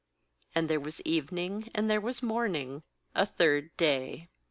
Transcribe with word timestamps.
13And 0.55 0.67
there 0.67 0.79
was 0.79 0.99
evening 1.01 1.69
and 1.75 1.87
there 1.87 2.01
was 2.01 2.23
morning, 2.23 2.81
a 3.13 3.23
third 3.23 3.69
day. 3.77 4.29